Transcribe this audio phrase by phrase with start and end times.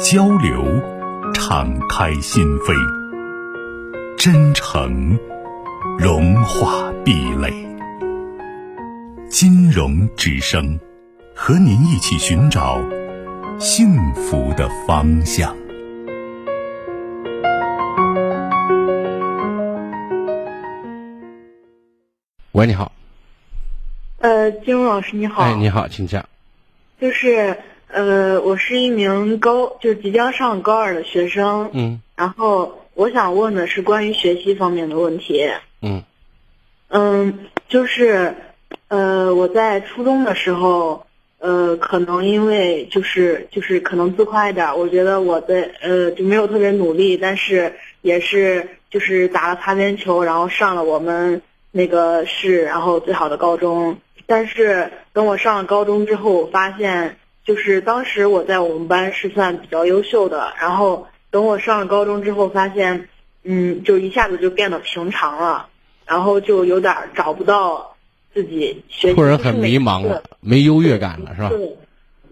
[0.00, 0.64] 交流，
[1.32, 2.74] 敞开心扉；
[4.16, 5.16] 真诚，
[5.98, 7.52] 融化壁垒。
[9.28, 10.78] 金融之声，
[11.34, 12.80] 和您一起寻找
[13.58, 15.54] 幸福的方向。
[22.52, 22.90] 喂，你好。
[24.18, 25.42] 呃，金融老师你好。
[25.42, 26.28] 哎，你好，请讲。
[27.00, 27.56] 就是。
[27.88, 31.70] 呃，我是一名高，就即将上高二的学生。
[31.72, 32.00] 嗯。
[32.16, 35.48] 然后我想问的是关于学习方面的问题。
[35.80, 36.02] 嗯。
[36.88, 38.34] 嗯，就是，
[38.88, 41.06] 呃，我在初中的时候，
[41.38, 53.98] 呃，可能因为就是就是可能自夸一点，我觉得我的呃就没有特别努力，但是也是就是打了擦边球，然后上了我们那个市然后最好的高中。
[54.26, 57.16] 但是等我上了高中之后，我发现。
[57.44, 63.08] 就是当时我在我们班是算比较优秀的，然后等我上了高中之后，发现，
[63.42, 65.68] 嗯，就一下子就变得平常了，
[66.06, 67.96] 然后就有点找不到
[68.32, 69.14] 自己学习。
[69.14, 71.50] 突然很迷茫了，没优越感了，是吧？
[71.50, 71.76] 对，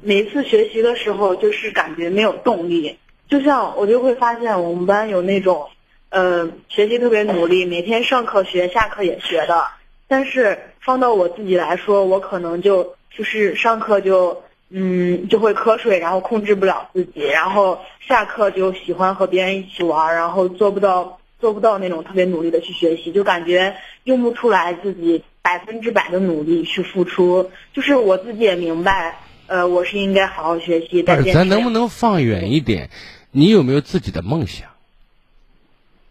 [0.00, 2.96] 每次学习的时候就是感觉没有动力，
[3.28, 5.68] 就像我就会发现我们班有那种，
[6.08, 9.66] 呃，学习特别努力，每天上课学，下课也学的，
[10.08, 14.42] 但是放到我自己来说，我可能就就是上课就。
[14.74, 27.50] 嗯，就会瞌睡，然后控制不了自己，然后下课就喜欢和别人一起玩，然后做不到做不到那种特别努力的去学习，就感觉用不出来自己百分之百的努力去付出。
[27.74, 31.02] 就是我自己也明白，呃，我是应该好好学习。
[31.02, 32.88] 但是咱能不能放远一点？
[33.30, 34.68] 你有没有自己的梦想？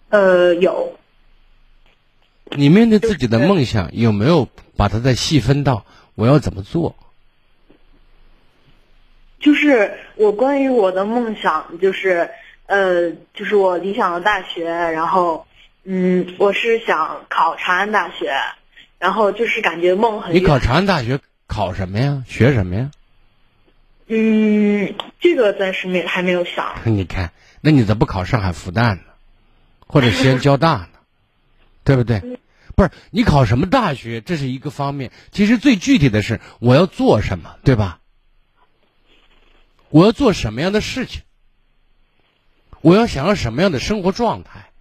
[0.09, 0.97] 呃，有。
[2.55, 5.85] 你面对自己的梦想，有没有把它再细分到
[6.15, 6.95] 我要怎么做？
[9.41, 12.29] 就是我关于我的梦想，就是
[12.67, 15.45] 呃，就是我理想的大学，然后
[15.83, 18.33] 嗯，我是想考长安大学，
[18.99, 20.33] 然后就是感觉梦很。
[20.33, 22.23] 你考长安大学考什么呀？
[22.27, 22.91] 学什么呀？
[24.07, 26.75] 嗯，这个暂时没还没有想。
[26.85, 27.31] 你看，
[27.61, 29.01] 那你咋不考上海复旦呢？
[29.87, 30.99] 或者西安交大呢？
[31.83, 32.21] 对不对？
[32.75, 37.99] 不是，你考什么大学这是一个方面，其实最具体的是我要做什么，对吧？
[39.91, 41.21] 我要做什么样的事情？
[42.81, 44.71] 我要想要什么样的生活状态？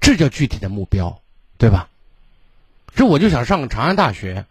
[0.00, 1.20] 这叫具体的目标，
[1.58, 1.88] 对吧？
[2.94, 4.46] 这我就想上个长安大学。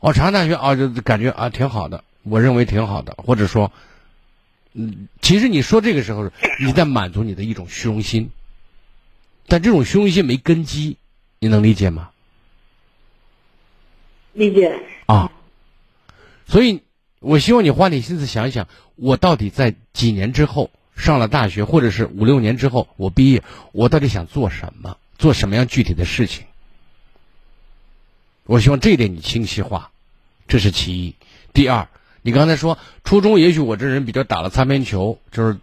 [0.00, 3.14] 哦，长安大学啊，就感觉啊挺好的，我认为挺好的。
[3.16, 3.72] 或者说，
[4.74, 8.30] 嗯，其实你说这个时候你在满足你的一种虚荣心，
[9.46, 10.98] 但这种虚荣心没根基，
[11.38, 12.10] 你能理解吗？
[14.32, 14.82] 理解。
[15.06, 15.32] 啊，
[16.46, 16.82] 所以。
[17.20, 18.66] 我希望你花点心思想一想，
[18.96, 23.42] 我到底在几年之后上了大学，或者是五六年之后我毕业，
[23.72, 26.46] 我到底想做什么，做什么样具体的事情？
[28.44, 29.90] 我希望这一点你清晰化，
[30.48, 31.14] 这是其一。
[31.52, 31.88] 第二，
[32.22, 35.58] 你刚才说初中，也许我这人比较打了擦边球，就是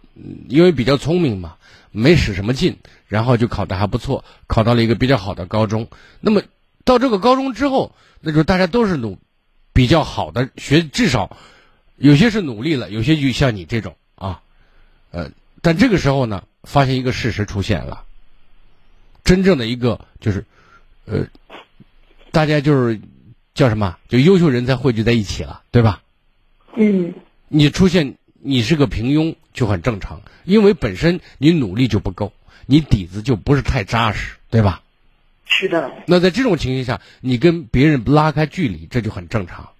[0.48, 1.56] 因为比较聪明嘛，
[1.90, 2.76] 没使什么劲，
[3.08, 5.88] 然后就考得还不错，考到了一个比较好的高中。
[6.20, 6.40] 那么
[6.84, 9.18] 到这个高中之后，那就大家都是努。
[9.78, 11.36] 比较好的学，至少
[11.94, 14.42] 有些是努力了，有些就像你这种啊，
[15.12, 15.30] 呃，
[15.62, 18.04] 但这个时候呢，发现一个事实出现了，
[19.22, 20.44] 真正的一个就是，
[21.04, 21.28] 呃，
[22.32, 23.00] 大家就是
[23.54, 26.02] 叫什么，就优秀人才汇聚在一起了，对吧？
[26.74, 27.14] 嗯。
[27.46, 32.32] 你出现你是个平庸就很正常，因为本身你努力就不够，
[32.66, 34.82] 你底子就不是太扎实，对吧？
[35.48, 35.90] 是的。
[36.06, 39.70] 那在这种情形下，你跟别人拉开距离，这就很正常。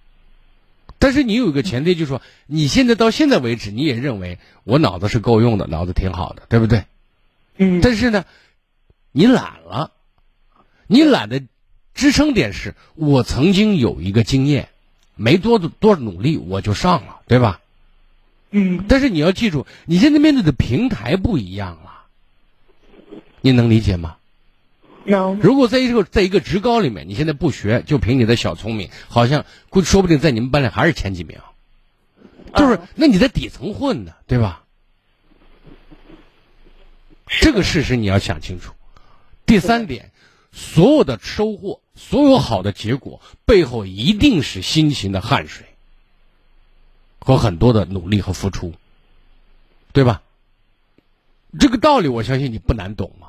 [0.97, 6.83] 但是你有一个前提，就是说，你现在到现在为止，你也认为我脑子是够用的，脑子挺好的，对不对？
[7.57, 7.79] 嗯。
[7.81, 8.25] 但是呢，
[9.13, 9.91] 你懒了，
[10.87, 11.41] 你懒的
[11.93, 14.69] 支撑点是我曾经有一个经验，
[15.15, 17.61] 没多多努力我就上了，对吧？
[18.51, 18.83] 嗯。
[18.89, 22.05] 但是你要记住，你现在面对的平台不一样了，
[23.39, 24.17] 你能理解吗？
[25.41, 31.37] 如果在一个在一个职高里面，你现在不学，就凭你的小聪明，好像估说不定在你们班里还是前几名。
[32.55, 34.63] 就是嗯那你在底层混的，对吧？
[37.27, 38.73] 这个事实你要想清楚。
[39.45, 40.11] 第三点，
[40.51, 45.67] 所有的收获，所有好的结果背后一定是辛勤的汗水
[47.19, 48.73] 和很多的努力和付出，
[49.91, 50.21] 对吧？
[51.59, 53.27] 这个道理我相信你不难懂嘛。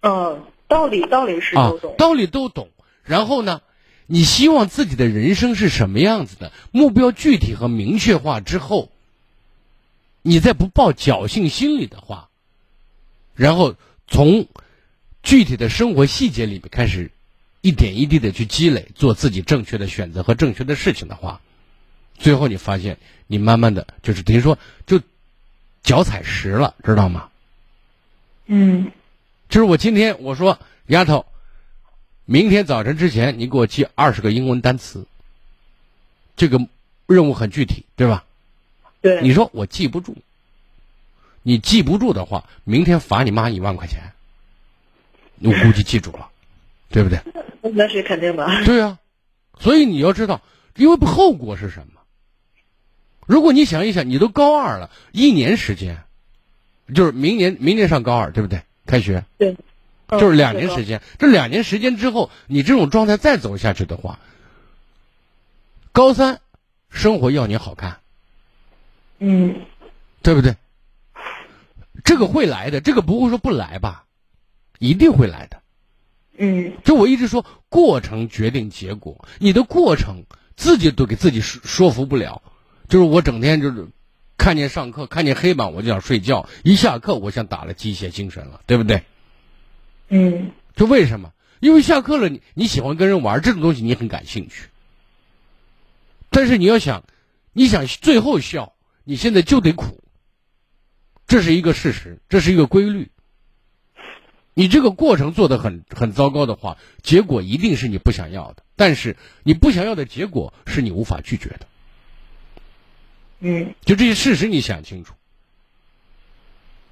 [0.00, 2.68] 嗯，道理道理是啊都懂，，道理都懂。
[3.04, 3.60] 然后呢，
[4.06, 6.52] 你希望自己的人生是什么样子的？
[6.70, 8.90] 目标具体和明确化之后，
[10.22, 12.28] 你再不抱侥幸心理的话，
[13.34, 13.74] 然后
[14.08, 14.46] 从
[15.22, 17.10] 具体的生活细节里面开始，
[17.60, 21.40] 一点一滴的去积累，做自己正确的选择和正确的事情的话，
[22.18, 25.00] 最后你发现，你慢慢的就是等于说就
[25.82, 27.28] 脚踩实了，知道吗？
[28.46, 28.92] 嗯
[29.54, 31.26] 就是我今天我说丫头，
[32.24, 35.06] 明天早晨之前你给我记二十个英文单词。
[36.34, 36.58] 这个
[37.06, 38.24] 任务很具体，对吧？
[39.00, 40.16] 对，你说我记不住，
[41.44, 44.00] 你记不住的话，明天罚你妈一万块钱，
[45.38, 46.28] 我估计记住了，
[46.90, 47.20] 对不对？
[47.74, 48.98] 那是肯定的，对啊，
[49.60, 50.40] 所以你要知道，
[50.74, 52.00] 因为后果是什么？
[53.24, 56.02] 如果你想一想，你都高二了，一年时间，
[56.92, 58.60] 就是明年明年上高二，对不对？
[58.86, 59.56] 开学对，
[60.08, 61.02] 就是两年嗯时间。
[61.18, 64.18] 这两年时间之后，你这种状态再走下去的话，
[65.92, 66.40] 高三
[66.90, 68.00] 生活要你好看，
[69.18, 69.62] 嗯
[70.22, 70.56] 对不对？
[72.04, 74.04] 这个会来的，这个不会说不来吧，
[74.78, 75.62] 一定会来的。
[76.36, 80.24] 嗯就我一直说，过程决定结果，你的过程
[80.56, 82.42] 自己都给自己说说服不了。
[82.88, 83.88] 就是我整天就是
[84.36, 89.02] 看见上课，看见黑板我就想睡觉，一下课我像打了鸡血精神了，对不对？
[90.08, 91.32] 嗯就为什么？
[91.60, 94.68] 因为下课了，你你喜欢跟人玩这种东西，你很感兴趣。
[96.28, 97.04] 但是你要想，
[97.52, 100.02] 你想最后笑，你现在就得苦，
[101.26, 103.10] 这是一个事实，这是一个规律。
[104.52, 108.62] 你这个过程做的很很糟糕的话，结果一定是你不想要的。
[108.76, 111.66] 但是你不想要的结果是你无法拒绝的。
[113.40, 113.74] 嗯。
[113.84, 115.14] 就这些事实你想清楚，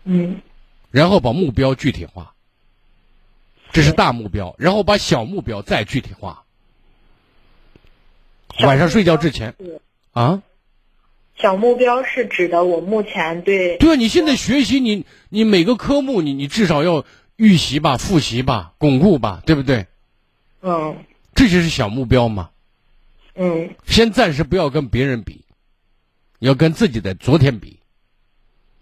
[0.04, 0.40] 嗯。
[0.90, 2.34] 然后把目标具体化，
[3.72, 6.44] 这是大目标，然后把小目标再具体化。
[8.60, 9.54] 晚上睡觉之前。
[10.12, 10.42] 啊，
[11.36, 13.78] 小目标是指的我目前对。
[13.78, 17.06] 对啊，你现在学习你你每个科目你你至少要
[17.36, 19.86] 预习吧、复习吧、巩固吧，对不对？
[20.60, 21.02] 嗯。
[21.34, 22.50] 这就是小目标嘛。
[23.34, 23.74] 嗯。
[23.86, 25.41] 先暂时不要跟别人比，
[26.42, 27.78] 要跟自己的昨天比，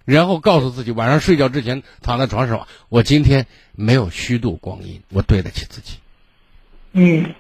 [0.07, 5.99] 然后告诉自己晚上睡觉之前躺在床上，我今天没有虚度光阴，我对得起自己，
[6.93, 7.35] 嗯，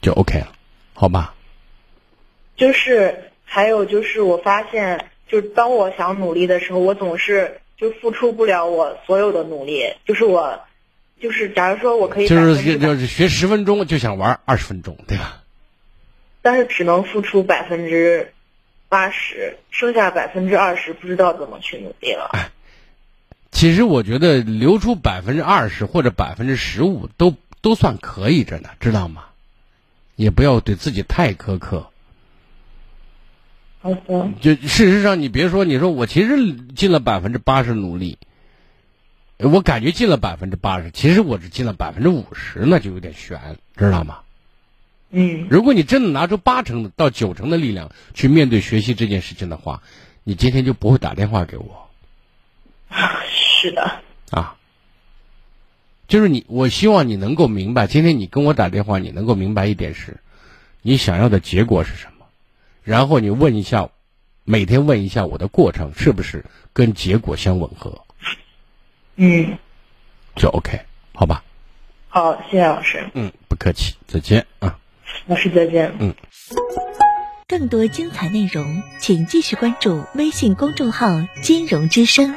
[0.00, 0.52] 就 OK 了，
[0.92, 1.34] 好吧？
[2.56, 10.60] 就是还有就是我发现，就是当我想努力的时候，我总是就付出不了我所有的努力，就是我。
[11.20, 15.42] 就是，假如说我可以就是就是学十分钟就想玩二十分钟，对吧？
[16.42, 18.32] 但是只能付出百分之
[18.88, 22.30] 八十，剩下百分之二十不知道怎么去努力了。
[23.50, 29.24] 其实我觉得留出百分之二十或者百分之十五都都算可以着呢，知道吗？
[30.16, 31.90] 也不要对自己太苛刻。
[33.80, 38.18] 好的，就事实上，你别说，你说我其实尽了百分之八十努力，
[39.38, 44.18] 我感觉尽了百分之八十，其实我只尽了百分之五十，那就有点悬，知道吗？
[45.10, 45.46] 嗯。
[45.50, 49.82] 如果你真的拿出八成到九成的力量去面对学习这件事情的话，
[50.24, 51.88] 你今天就不会打电话给我。
[53.28, 54.00] 是的，
[54.30, 54.56] 啊。
[56.06, 60.16] 就是你，我希望你能够明白，今天你跟我打电话，你能够明白一点是，
[60.80, 62.24] 你想要的结果是什么，
[62.82, 63.90] 然后你问一下，
[64.44, 68.06] 每天问一下我的过程是不是跟结果相吻合，
[69.16, 69.58] 嗯，
[70.34, 70.80] 就 OK，
[71.12, 71.44] 好吧？
[72.08, 74.78] 好，谢谢老师，嗯，不客气，再见啊。
[75.26, 75.92] 老师再见。
[77.46, 81.08] 更多精彩内容，请继续关注微信公众号
[81.42, 82.34] “金融之声”。